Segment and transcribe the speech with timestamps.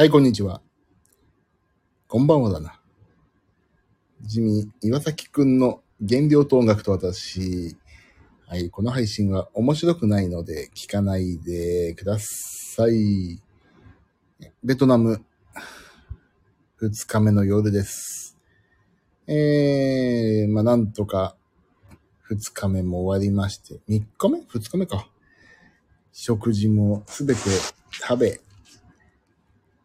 [0.00, 0.62] はい、こんにちは。
[2.08, 2.80] こんばんはだな。
[4.22, 7.76] 地味、岩崎くんの原料と音楽と私。
[8.46, 13.42] はい、この配信は面白くないので聞かないでください。
[14.64, 15.22] ベトナム、
[16.78, 18.38] 二日目の夜です。
[19.26, 21.36] えー、まあ、なんとか、
[22.22, 24.40] 二日目も終わりまして、三日目？
[24.48, 25.10] 二日目か。
[26.10, 27.40] 食事もすべて
[27.92, 28.40] 食べ、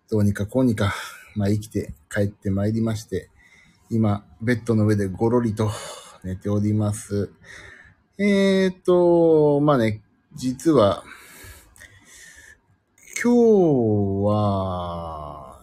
[0.09, 0.93] どうにかこうにか、
[1.35, 3.29] まあ生きて帰ってまいりまして、
[3.89, 5.71] 今、ベッドの上でゴロリと
[6.23, 7.31] 寝ております。
[8.17, 10.01] えーと、まあね、
[10.33, 11.03] 実は、
[13.23, 15.61] 今日は、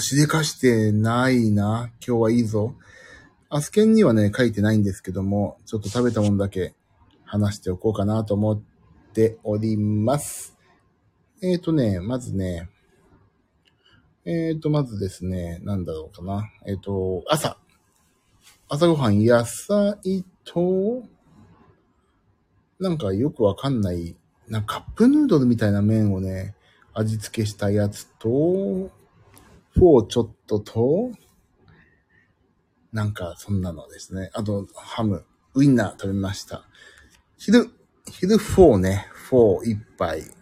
[0.00, 1.90] しでかしてないな。
[2.06, 2.74] 今日はいいぞ。
[3.48, 6.74] アスケンにはね、書いてないんですけども、ちょっと食べたものだけ
[7.24, 8.60] 話しておこうかなと思っ
[9.12, 10.56] ております。
[11.42, 12.70] えーとね、まずね、
[14.28, 16.50] えーと、まずですね、なんだろうかな。
[16.66, 17.58] えーと、朝。
[18.68, 21.04] 朝ごはん、野菜と、
[22.80, 24.16] なんかよくわかんない、
[24.48, 26.56] なんかカップヌードルみたいな麺をね、
[26.92, 31.12] 味付けしたやつと、フォーちょっとと、
[32.92, 34.30] なんかそんなのですね。
[34.34, 36.64] あと、ハム、ウインナー食べました。
[37.38, 37.70] 昼、
[38.10, 40.35] 昼フォーね、フォー一杯。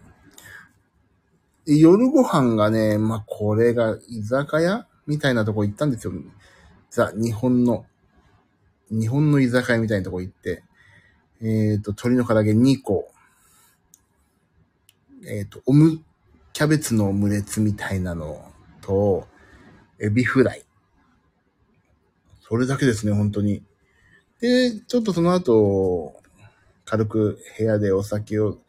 [1.65, 6.13] で夜ご飯がね、まあ、これが居酒屋みたいなとこ行ったんですよ。
[6.89, 7.85] ザ、日本の、
[8.89, 10.63] 日本の居酒屋みたいなとこ行って、
[11.41, 13.11] えっ、と、鶏の唐揚げ2個、
[15.27, 16.01] えっ、と、オム、
[16.53, 19.27] キャベツのオムレツみたいなのと、
[19.99, 20.65] エビフライ。
[22.41, 23.63] それだけですね、本当に。
[24.39, 26.21] で、ちょっとその後、
[26.85, 28.59] 軽く部屋でお酒を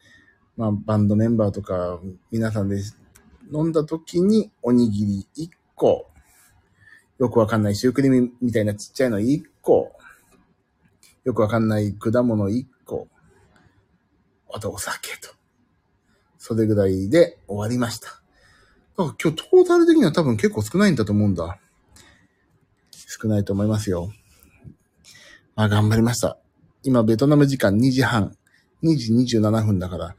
[0.57, 1.99] まあ、バンドメンバーとか、
[2.31, 2.81] 皆さんで
[3.53, 6.07] 飲んだ時に、おにぎり1個、
[7.19, 9.93] よくわかんないシュークリームみたいなちっちゃいの1個、
[11.23, 13.07] よくわかんない果物1個、
[14.51, 15.29] あとお酒と。
[16.39, 18.07] それぐらいで終わりました。
[18.07, 18.21] だか
[18.97, 21.59] ら今日トータル的には多分結構少ないんだと思うんだ。
[22.91, 24.11] 少ないと思いますよ。
[25.55, 26.39] まあ頑張りました。
[26.83, 28.35] 今ベトナム時間2時半、
[28.81, 30.15] 2時27分だから、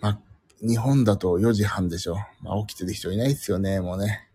[0.00, 0.20] まあ、
[0.60, 2.16] 日本だと4時半でしょ。
[2.42, 4.28] まあ、起きてる人いないですよね、もうね。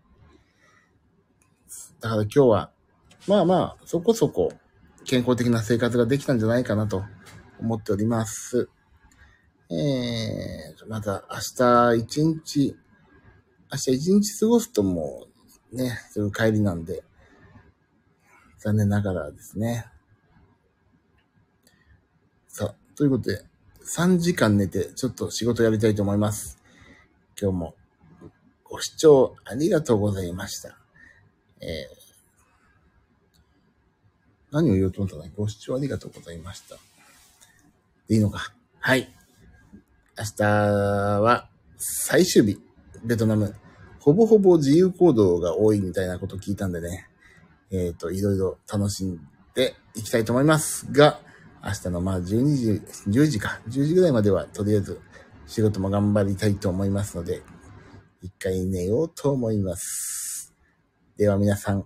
[1.99, 2.71] だから今日は、
[3.27, 4.53] まあまあ、そこそこ
[5.05, 7.03] 健康的な生活ができたんじゃないかなと
[7.59, 8.69] 思っております。
[9.69, 12.75] えー、また明日一日、
[13.71, 15.27] 明日一日過ごすとも
[15.71, 17.03] うね、そういう帰りなんで、
[18.59, 19.85] 残念ながらですね。
[22.47, 23.43] さあ、ということで、
[23.85, 26.57] 3時間寝て、ちょっと仕事やりたいと思います。
[27.39, 27.75] 今日も
[28.63, 30.75] ご視聴ありがとうございました。
[31.61, 31.67] えー、
[34.51, 35.23] 何を言おうと思ったの？
[35.37, 36.77] ご視聴ありがとうございました。
[38.07, 38.53] でいいのか？
[38.79, 39.07] はい。
[40.17, 41.47] 明日は
[41.77, 42.59] 最終日、
[43.03, 43.55] ベトナム。
[43.99, 47.07] ほぼほぼ自由行動が多いみたいなこと聞いたんでね。
[47.71, 49.19] えっ、と、いろいろ楽しん
[49.53, 51.19] でいきたいと思いますが、
[51.65, 52.23] 明日のまあ12
[52.55, 55.01] 時、10時か、10時ぐらいまではとりあえず
[55.47, 57.41] 仕事も頑張りたいと思いますので、
[58.21, 60.53] 一回寝ようと思います。
[61.17, 61.85] では皆さん、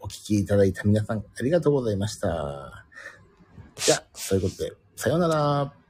[0.00, 2.84] お聞きいただいた皆さんありがとうございました。
[3.76, 5.83] じゃあ、そういうことで、さようなら。